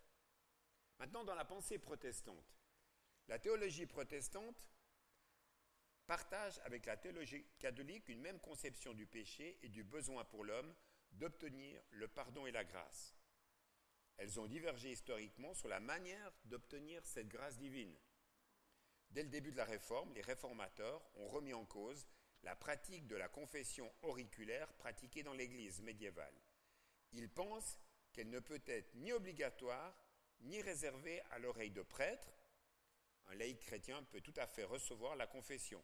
[0.99, 2.57] Maintenant, dans la pensée protestante,
[3.27, 4.69] la théologie protestante
[6.05, 10.73] partage avec la théologie catholique une même conception du péché et du besoin pour l'homme
[11.11, 13.15] d'obtenir le pardon et la grâce.
[14.17, 17.95] Elles ont divergé historiquement sur la manière d'obtenir cette grâce divine.
[19.09, 22.07] Dès le début de la Réforme, les réformateurs ont remis en cause
[22.43, 26.35] la pratique de la confession auriculaire pratiquée dans l'Église médiévale.
[27.11, 27.79] Ils pensent
[28.15, 29.93] qu'elle ne peut être ni obligatoire
[30.39, 32.33] ni réservée à l'oreille de prêtre,
[33.27, 35.83] un laïc chrétien peut tout à fait recevoir la confession.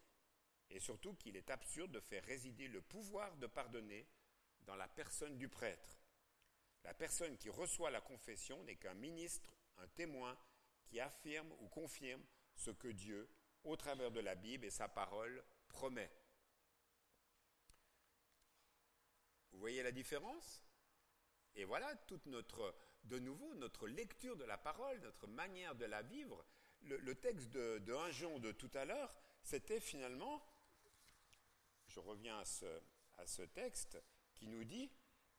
[0.70, 4.08] Et surtout qu'il est absurde de faire résider le pouvoir de pardonner
[4.60, 5.98] dans la personne du prêtre.
[6.84, 10.38] La personne qui reçoit la confession n'est qu'un ministre, un témoin
[10.86, 12.22] qui affirme ou confirme
[12.54, 13.28] ce que Dieu,
[13.64, 16.10] au travers de la Bible et sa parole, promet.
[19.50, 20.64] Vous voyez la différence?
[21.56, 26.02] Et voilà toute notre, de nouveau, notre lecture de la parole, notre manière de la
[26.02, 26.44] vivre,
[26.82, 30.42] le, texte de, de 1 Jean de tout à l'heure, c'était finalement,
[31.88, 32.44] je reviens à
[33.26, 34.02] ce, texte,
[34.34, 34.90] qui nous dit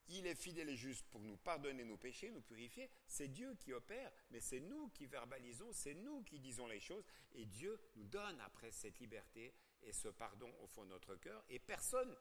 [0.09, 2.89] il est fidèle et juste pour nous pardonner nos péchés, nous purifier.
[3.07, 7.05] C'est Dieu qui opère, mais c'est nous qui verbalisons, c'est nous qui disons les choses.
[7.31, 11.43] Et Dieu nous donne après cette liberté et ce pardon au fond de notre cœur.
[11.49, 12.13] Et personne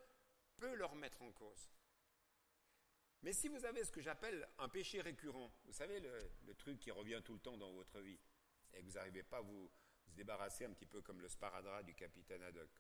[0.57, 1.69] peut le remettre en cause.
[3.23, 6.91] Mais si vous avez ce que j'appelle un péché récurrent, vous savez, le, truc qui
[6.91, 8.19] revient tout le temps dans votre vie,
[8.73, 9.71] et que vous n'arrivez pas à vous,
[10.09, 12.71] débarrasser un petit peu comme le sparadrap du capitaine Haddock.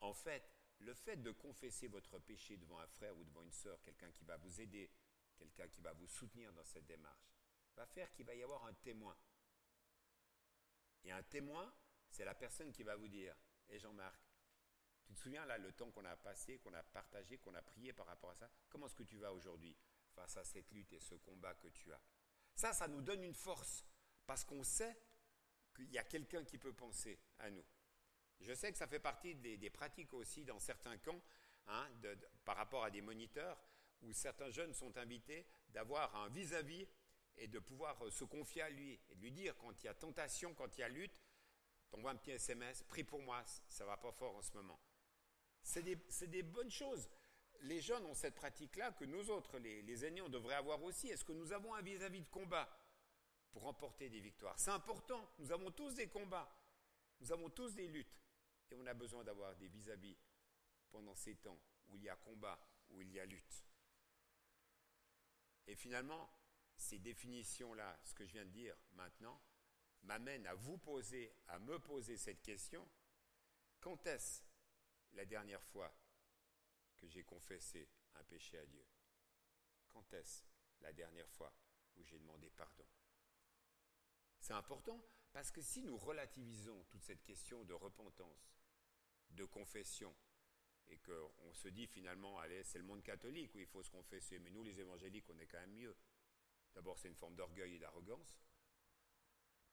[0.00, 3.80] En fait, le fait de confesser votre péché devant un frère ou devant une sœur,
[3.82, 4.90] quelqu'un qui va vous aider,
[5.36, 7.34] quelqu'un qui va vous soutenir dans cette démarche,
[7.74, 9.16] va faire qu'il va y avoir un témoin.
[11.02, 11.74] Et un témoin,
[12.10, 13.34] c'est la personne qui va vous dire,
[13.68, 14.23] et Jean-Marc,
[15.04, 17.92] tu te souviens là le temps qu'on a passé, qu'on a partagé, qu'on a prié
[17.92, 18.50] par rapport à ça?
[18.68, 19.76] Comment est-ce que tu vas aujourd'hui
[20.14, 22.00] face à cette lutte et ce combat que tu as?
[22.54, 23.84] Ça, ça nous donne une force
[24.26, 24.96] parce qu'on sait
[25.74, 27.64] qu'il y a quelqu'un qui peut penser à nous.
[28.40, 31.22] Je sais que ça fait partie des, pratiques aussi dans certains camps,
[31.66, 31.88] hein,
[32.44, 33.62] par rapport à des moniteurs,
[34.02, 36.86] où certains jeunes sont invités d'avoir un vis-à-vis
[37.36, 39.88] et de pouvoir euh, se confier à lui et de lui dire quand il y
[39.88, 41.20] a tentation, quand il y a lutte,
[41.90, 44.78] t'envoie un petit SMS, prie pour moi, ça va pas fort en ce moment.
[45.64, 47.08] C'est des, bonnes choses.
[47.62, 51.08] Les jeunes ont cette pratique-là que nous autres, les, aînés, on devrait avoir aussi.
[51.08, 52.68] Est-ce que nous avons un vis à -vis de combat
[53.50, 54.58] pour remporter des victoires?
[54.58, 55.32] C'est important.
[55.38, 56.48] Nous avons tous des combats.
[57.20, 58.20] Nous avons tous des luttes.
[58.70, 60.16] Et on a besoin d'avoir des vis-à-vis
[60.90, 62.58] pendant ces temps où il y a combat,
[62.90, 63.64] où il y a lutte.
[65.66, 66.30] Et finalement,
[66.76, 69.40] ces définitions-là, ce que je viens de dire maintenant,
[70.02, 72.86] m'amènent à vous poser, à me poser cette question.
[73.80, 74.42] Quand est-ce
[75.14, 75.94] la dernière fois
[76.96, 78.84] que j'ai confessé un péché à Dieu
[79.88, 80.44] Quand est-ce
[80.80, 81.52] la dernière fois
[81.96, 82.86] où j'ai demandé pardon?
[84.40, 88.60] C'est important parce que si nous relativisons toute cette question de repentance,
[89.30, 90.14] de confession,
[90.88, 94.38] et qu'on se dit finalement, allez, c'est le monde catholique où il faut se confesser,
[94.38, 95.96] mais nous les évangéliques, on est quand même mieux.
[96.74, 98.38] D'abord, c'est une forme d'orgueil et d'arrogance.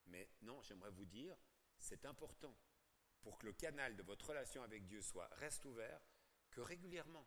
[0.06, 1.36] Mais non, j'aimerais vous dire,
[1.76, 2.56] c'est important
[3.22, 6.00] pour que le canal de votre relation avec Dieu soit reste ouvert,
[6.50, 7.26] que régulièrement,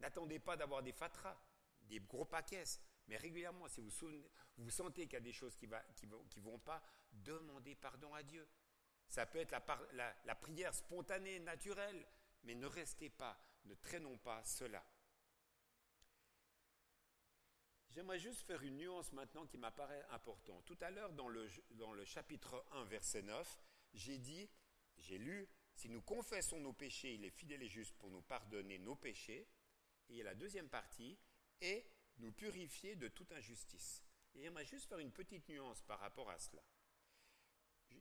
[0.00, 1.38] n'attendez pas d'avoir des fatras,
[1.82, 2.64] des gros paquets,
[3.06, 3.90] mais régulièrement, si vous,
[4.56, 8.22] vous sentez qu'il y a des choses qui ne qui vont pas, demandez pardon à
[8.22, 8.48] Dieu.
[9.08, 9.54] Ça peut être
[9.92, 12.06] la, prière spontanée, naturelle,
[12.42, 14.84] mais ne restez pas, ne traînons pas cela.
[17.90, 20.64] J'aimerais juste faire une nuance maintenant qui m'apparaît importante.
[20.64, 23.60] Tout à l'heure, dans le chapitre 1, verset 9,
[23.92, 24.50] j'ai dit,
[25.04, 28.78] j'ai lu, si nous confessons nos péchés, il est fidèle et juste pour nous pardonner
[28.78, 29.46] nos péchés.
[30.08, 31.18] Et la deuxième partie,
[31.60, 31.84] et
[32.18, 34.02] nous purifier de toute injustice.
[34.34, 36.62] Et j'aimerais juste faire une petite nuance par rapport à cela.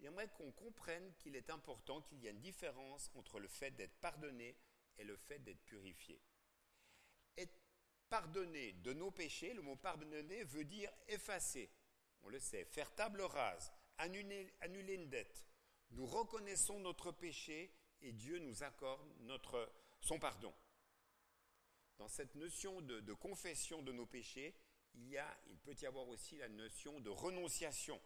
[0.01, 3.95] J'aimerais qu'on comprenne qu'il est important qu'il y ait une différence entre le fait d'être
[3.99, 4.57] pardonné
[4.97, 6.21] et le fait d'être purifié.
[7.37, 7.55] Être
[8.09, 11.69] pardonné de nos péchés, le mot pardonner veut dire effacer.
[12.23, 15.45] On le sait, faire table rase, annuler une dette.
[15.93, 19.01] Nous reconnaissons notre péché et Dieu nous accorde
[20.01, 20.53] son pardon.
[21.97, 24.55] Dans cette notion de, confession de nos péchés,
[24.95, 25.17] il,
[25.63, 27.99] peut y avoir aussi la notion de renonciation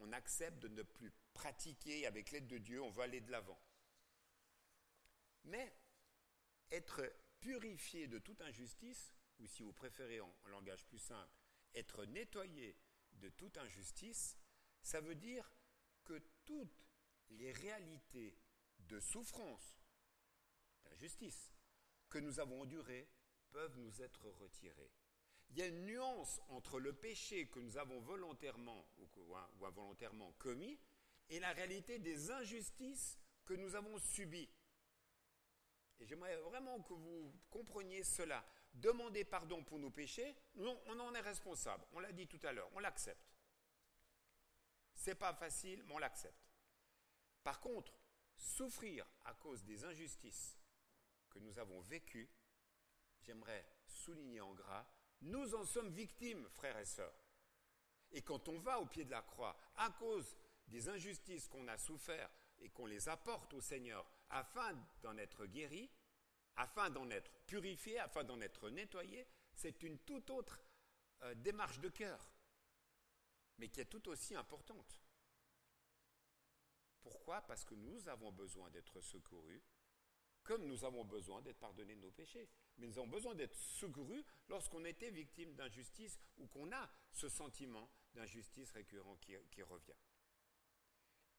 [0.00, 3.60] on accepte de ne plus pratiquer avec l'aide de Dieu, on va aller de l'avant.
[5.44, 5.72] Mais
[6.70, 7.02] être
[7.40, 11.32] purifié de toute injustice, ou si vous préférez en, langage plus simple,
[11.74, 12.76] être nettoyé
[13.12, 14.36] de toute injustice,
[14.82, 15.50] ça veut dire
[16.04, 16.87] que toutes
[17.30, 18.36] les réalités
[18.78, 19.78] de souffrance,
[20.84, 21.52] d'injustice,
[22.08, 23.08] que nous avons endurées
[23.50, 24.92] peuvent nous être retirées.
[25.50, 30.78] Il y a une nuance entre le péché que nous avons volontairement ou involontairement commis
[31.30, 34.50] et la réalité des injustices que nous avons subies.
[36.00, 38.44] Et j'aimerais vraiment que vous compreniez cela.
[38.74, 41.84] Demander pardon pour nos péchés, non, on en est responsable.
[41.92, 43.34] On l'a dit tout à l'heure, on l'accepte.
[44.94, 46.47] C'est pas facile, mais on l'accepte.
[47.48, 47.98] Par contre,
[48.36, 50.58] souffrir à cause des injustices
[51.30, 52.28] que nous avons vécues,
[53.22, 54.86] j'aimerais souligner en gras
[55.22, 57.24] nous en sommes victimes, frères et sœurs.
[58.10, 61.78] Et quand on va au pied de la croix, à cause des injustices qu'on a
[61.78, 65.90] souffert et qu'on les apporte au Seigneur afin d'en être guéri,
[66.56, 70.60] afin d'en être purifié, afin d'en être nettoyé, c'est une toute autre
[71.22, 72.30] euh, démarche de cœur,
[73.56, 75.00] mais qui est tout aussi importante.
[77.28, 79.62] Pourquoi Parce que nous avons besoin d'être secourus,
[80.44, 84.24] comme nous avons besoin d'être pardonnés de nos péchés mais nous avons besoin d'être secourus
[84.48, 89.92] lorsqu'on était victime d'injustice ou qu'on a ce sentiment d'injustice récurrent qui, revient.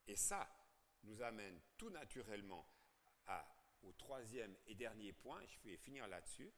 [0.06, 0.48] Et ça
[1.06, 2.70] nous amène tout naturellement
[3.82, 6.54] au troisième et dernier point, je vais finir là-dessus,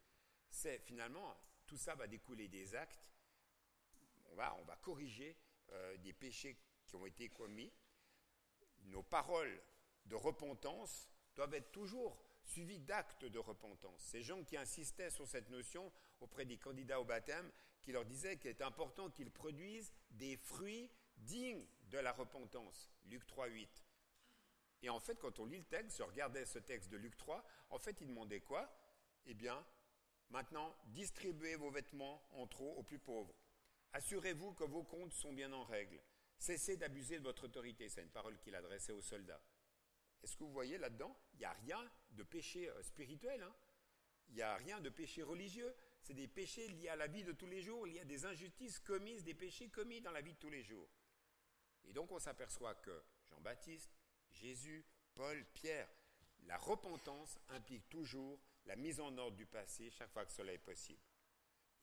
[0.50, 3.08] c'est finalement, tout ça va découler des actes.
[4.26, 5.38] On va, on va corriger
[5.70, 7.72] euh, des péchés qui ont été commis.
[8.86, 9.62] Nos paroles
[10.06, 14.02] de repentance doivent être toujours suivies d'actes de repentance.
[14.02, 18.38] Ces gens qui insistaient sur cette notion auprès des candidats au baptême, qui leur disaient
[18.38, 22.92] qu'il est important qu'ils produisent des fruits dignes de la repentance.
[23.06, 23.86] Luc 3, 8.
[24.84, 27.44] Et en fait, quand on lit le texte, je regardais ce texte de Luc 3,
[27.70, 28.72] en fait, il demandait quoi?
[29.26, 29.64] Eh bien,
[30.30, 33.36] maintenant, distribuez vos vêtements en trop aux plus pauvres.
[33.94, 36.00] Assurez-vous que vos comptes sont bien en règle.
[36.42, 37.88] Cessez d'abuser de votre autorité.
[37.88, 39.44] C'est une parole qu'il adressait aux soldats.
[40.24, 43.44] Est-ce que vous voyez là-dedans Il n'y a rien de péché euh, spirituel.
[43.44, 43.56] Hein.
[44.30, 45.72] il n'y a rien de péché religieux.
[46.02, 47.88] C'est des péchés liés à la vie de tous les jours.
[47.88, 50.64] Il y a des injustices commises, des péchés commis dans la vie de tous les
[50.64, 50.90] jours.
[51.84, 53.92] Et donc on s'aperçoit que Jean-Baptiste,
[54.32, 55.90] Jésus, Paul, Pierre,
[56.48, 60.58] la repentance implique toujours la mise en ordre du passé chaque fois que cela est
[60.58, 61.04] possible.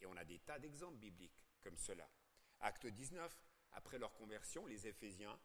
[0.01, 2.11] Et on a des tas d'exemples bibliques comme cela.
[2.59, 3.33] Acte 19,
[3.73, 5.39] après leur conversion, les Éphésiens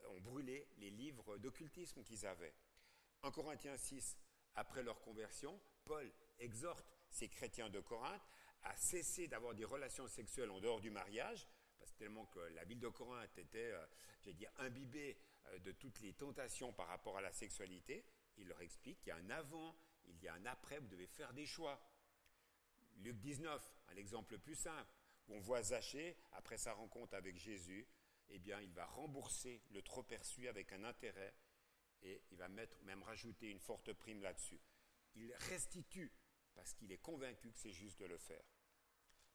[0.00, 2.54] euh, ont brûlé les livres d'occultisme qu'ils avaient.
[3.22, 4.18] En Corinthiens 6,
[4.54, 8.26] après leur conversion, Paul exhorte ces chrétiens de Corinthe
[8.62, 11.46] à cesser d'avoir des relations sexuelles en dehors du mariage,
[11.78, 13.86] parce que tellement que la ville de Corinthe était, euh,
[14.22, 18.04] j'ai dit, imbibée euh, de toutes les tentations par rapport à la sexualité.
[18.36, 21.06] Il leur explique qu'il y a un avant, il y a un après, vous devez
[21.06, 21.80] faire des choix.
[22.98, 24.92] Luc 19, un exemple plus simple,
[25.30, 27.86] on voit Zachée, après sa rencontre avec Jésus,
[28.28, 31.34] eh bien, il va rembourser le trop perçu avec un intérêt
[32.02, 34.60] et il va mettre, même rajouter une forte prime là-dessus.
[35.14, 36.12] Il restitue
[36.54, 38.44] parce qu'il est convaincu que c'est juste de le faire.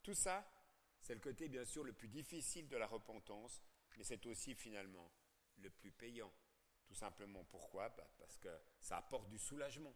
[0.02, 0.50] Tout ça,
[1.00, 3.62] c'est le côté bien sûr le plus difficile de la repentance,
[3.98, 5.12] mais c'est aussi finalement
[5.58, 6.34] le plus payant.
[6.86, 7.90] Tout simplement pourquoi?
[7.90, 9.96] Bah, Parce que ça apporte du soulagement.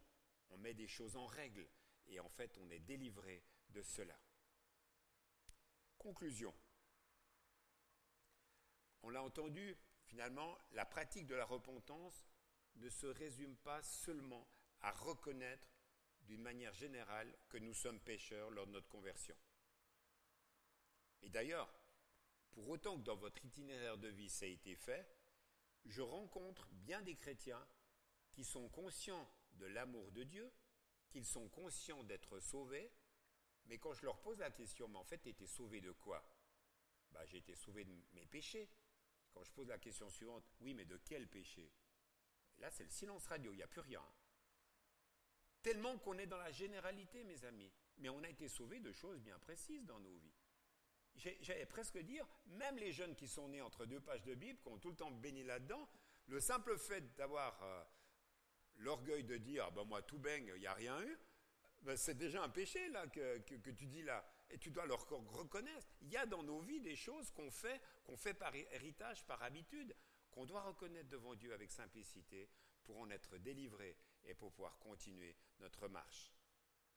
[0.50, 1.68] On met des choses en règle
[2.06, 4.18] et en fait on est délivré de cela.
[6.00, 6.54] Conclusion.
[9.02, 12.26] On l'a entendu, finalement, la pratique de la repentance
[12.76, 14.48] ne se résume pas seulement
[14.80, 15.68] à reconnaître
[16.22, 19.36] d'une manière générale que nous sommes pécheurs lors de notre conversion.
[21.20, 21.70] Et d'ailleurs,
[22.52, 25.06] pour autant que dans votre itinéraire de vie ça a été fait,
[25.84, 27.68] je rencontre bien des chrétiens
[28.32, 30.50] qui sont conscients de l'amour de Dieu,
[31.10, 32.90] qu'ils sont conscients d'être sauvés,
[33.70, 36.20] mais quand je leur pose la question, mais en fait, tu sauvé de quoi?
[37.12, 38.68] Bah, J'ai été sauvé de mes péchés.
[39.30, 41.70] Quand je pose la question suivante, oui, mais de quel péché?
[42.58, 44.02] Là, c'est le silence radio, il n'y a plus rien.
[45.62, 47.72] Tellement qu'on est dans la généralité, mes amis.
[47.98, 50.34] Mais on a été sauvé de choses bien précises dans nos vies.
[51.14, 54.68] J'allais presque dire, même les jeunes qui sont nés entre deux pages de Bible, qui
[54.68, 55.88] ont tout le temps béni là-dedans,
[56.26, 57.84] le simple fait d'avoir euh,
[58.78, 61.18] l'orgueil de dire, ah ben moi tout baigne, il n'y a rien eu,
[61.82, 64.24] ben c'est déjà un péché là que, tu dis là.
[64.50, 65.86] Et tu dois leur reconnaître.
[66.02, 69.42] Il y a dans nos vies des choses qu'on fait, qu'on fait par héritage, par
[69.42, 69.94] habitude,
[70.30, 72.48] qu'on doit reconnaître devant Dieu avec simplicité
[72.84, 76.32] pour en être délivré et pour pouvoir continuer notre marche.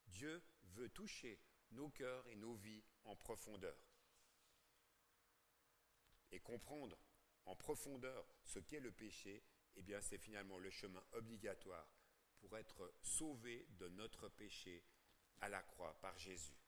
[0.06, 0.42] Dieu
[0.74, 3.76] veut toucher nos cœurs et nos vies en profondeur
[6.30, 6.98] et comprendre
[7.46, 9.44] en profondeur ce qu'est le péché,
[9.76, 11.88] eh bien c'est finalement le chemin obligatoire
[12.44, 14.84] pour être sauvé de notre péché
[15.40, 16.58] à la croix par Jésus.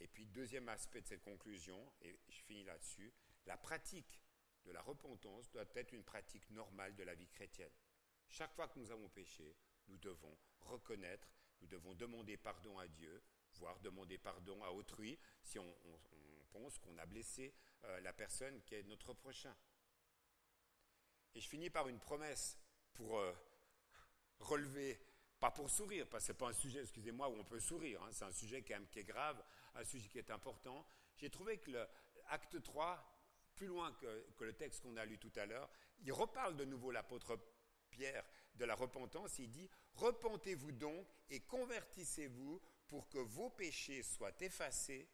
[0.00, 3.12] Et puis deuxième aspect de cette conclusion, et je finis là-dessus,
[3.46, 4.20] la pratique
[4.64, 7.72] de la repentance doit être une pratique normale de la vie chrétienne.
[8.28, 11.28] Chaque fois que nous avons péché, nous devons reconnaître,
[11.60, 13.22] nous devons demander pardon à Dieu,
[13.54, 15.76] voire demander pardon à autrui si on,
[16.50, 17.54] pense qu'on a blessé
[17.84, 19.54] euh, la personne qui est notre prochain.
[21.34, 22.58] Et je finis par une promesse
[22.94, 23.32] pour euh,
[24.40, 25.00] relever,
[25.40, 28.02] pas pour sourire, parce que ce n'est pas un sujet, excusez-moi, où on peut sourire,
[28.02, 29.42] hein, c'est un sujet qui est grave,
[29.74, 30.86] un sujet qui est important.
[31.16, 33.04] J'ai trouvé que l'acte 3,
[33.54, 35.68] plus loin que, que le texte qu'on a lu tout à l'heure,
[36.00, 37.38] il reparle de nouveau l'apôtre
[37.90, 38.24] Pierre
[38.54, 45.08] de la repentance, il dit, repentez-vous donc et convertissez-vous pour que vos péchés soient effacés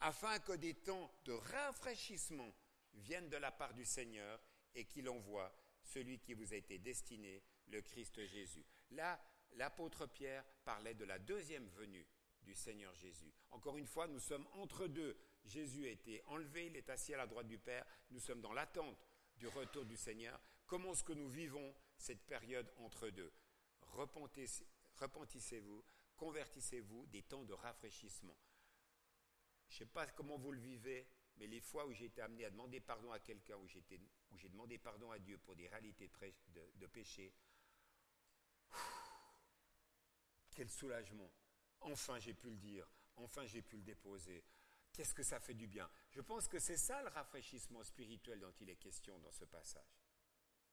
[0.00, 2.54] afin que des temps de rafraîchissement
[2.94, 4.40] viennent de la part du Seigneur
[4.74, 5.52] et qu'il envoie
[5.84, 8.64] celui qui vous a été destiné, le Christ Jésus.
[8.90, 9.20] Là,
[9.52, 12.06] l'apôtre Pierre parlait de la deuxième venue
[12.42, 13.32] du Seigneur Jésus.
[13.50, 15.16] Encore une fois, nous sommes entre deux.
[15.44, 17.86] Jésus a été enlevé, il est assis à la droite du Père.
[18.10, 19.06] Nous sommes dans l'attente
[19.36, 20.40] du retour du Seigneur.
[20.66, 23.32] Comment est-ce que nous vivons cette période entre deux?
[24.98, 25.84] Repentissez-vous,
[26.16, 28.36] convertissez-vous des temps de rafraîchissement.
[29.68, 31.06] Je ne sais pas comment vous le vivez,
[31.36, 34.78] mais les fois où j'ai été amené à demander pardon à quelqu'un, où, j'ai demandé
[34.78, 36.10] pardon à Dieu pour des réalités
[36.48, 37.32] de, péché,
[40.54, 41.30] quel soulagement.
[41.80, 44.44] enfin j'ai pu le dire, enfin j'ai pu le déposer.
[44.92, 48.54] Qu'est-ce que ça fait du bien Je pense que c'est ça le rafraîchissement spirituel dont
[48.60, 49.98] il est question dans ce passage.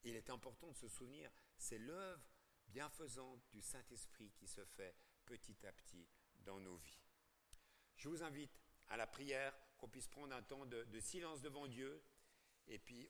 [0.04, 2.24] Il est important de se souvenir, c'est l'œuvre
[2.68, 4.96] bienfaisante du Saint-Esprit qui se fait
[5.26, 7.02] petit à petit dans nos vies.
[7.96, 12.04] Je vous invite à la prière, qu'on puisse prendre un temps de, silence devant Dieu,
[12.68, 13.10] et puis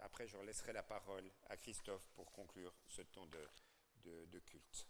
[0.00, 4.86] après je laisserai la parole à Christophe pour conclure ce temps de culte.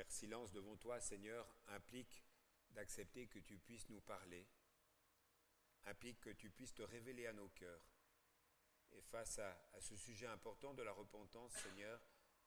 [0.00, 2.24] Faire silence devant toi, Seigneur, implique
[2.70, 4.48] d'accepter que tu puisses nous parler,
[5.84, 7.84] implique que tu puisses te révéler à nos cœurs.
[8.92, 12.00] Et face à, ce sujet important de la repentance, Seigneur,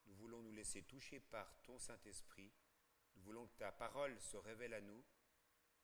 [0.07, 2.51] nous voulons nous laisser toucher par ton Saint-Esprit.
[3.17, 5.05] Nous voulons que ta parole se révèle à nous.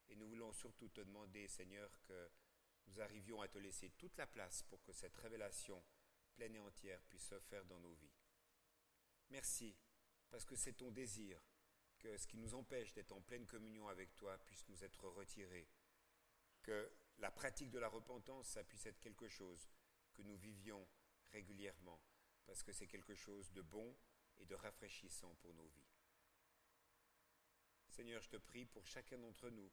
[0.07, 2.31] Et nous voulons surtout te demander, Seigneur, que
[2.87, 5.85] nous arrivions à te laisser toute la place pour que cette révélation
[6.33, 8.17] pleine et entière puisse se faire dans nos vies.
[9.29, 9.77] Merci,
[10.31, 11.39] parce que c'est ton désir
[11.99, 15.67] que ce qui nous empêche d'être en pleine communion avec toi puisse nous être retiré,
[16.63, 19.69] que la pratique de la repentance, ça puisse être quelque chose
[20.13, 20.87] que nous vivions
[21.31, 22.01] régulièrement,
[22.45, 23.95] parce que c'est quelque chose de bon
[24.37, 25.89] et de rafraîchissant pour nos vies.
[27.89, 29.71] Seigneur, je te prie pour chacun d'entre nous,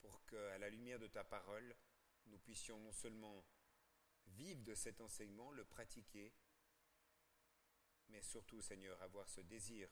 [0.00, 1.76] pour qu'à la lumière de ta parole,
[2.26, 3.44] nous puissions non seulement
[4.28, 6.32] vivre de cet enseignement, le pratiquer,
[8.08, 9.90] mais surtout, Seigneur, avoir ce désir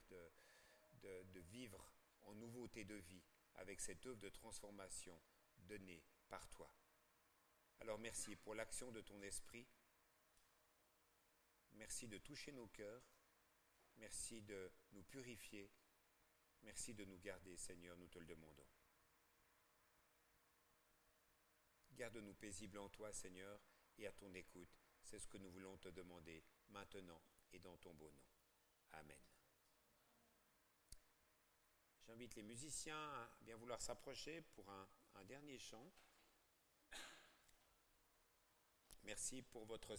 [1.05, 1.92] de, vivre
[2.22, 3.22] en nouveauté de vie
[3.55, 5.20] avec cette œuvre de transformation
[5.59, 6.72] donnée par toi.
[7.80, 9.66] Alors merci pour l'action de ton esprit.
[11.72, 13.02] Merci de toucher nos cœurs.
[13.96, 15.70] Merci de nous purifier.
[16.62, 18.66] Merci de nous garder, Seigneur, nous te le demandons.
[21.92, 23.61] Garde-nous paisibles en toi, Seigneur,
[23.98, 24.80] et à ton écoute.
[25.02, 28.24] C'est ce que nous voulons te demander maintenant et dans ton beau nom.
[28.92, 29.34] Amen.
[32.07, 34.86] J'invite les musiciens à bien vouloir s'approcher pour un,
[35.24, 35.90] dernier chant.
[39.05, 39.96] Merci pour votre